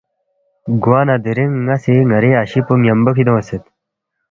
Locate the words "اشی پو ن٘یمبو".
2.41-3.11